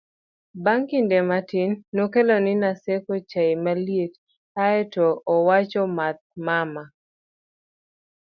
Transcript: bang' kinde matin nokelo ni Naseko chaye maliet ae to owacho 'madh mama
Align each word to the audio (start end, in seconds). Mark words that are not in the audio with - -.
bang' 0.63 0.85
kinde 0.89 1.17
matin 1.29 1.69
nokelo 1.97 2.35
ni 2.45 2.53
Naseko 2.61 3.13
chaye 3.31 3.53
maliet 3.63 4.13
ae 4.67 4.79
to 4.93 5.05
owacho 5.35 5.81
'madh 5.89 6.19
mama 6.45 6.83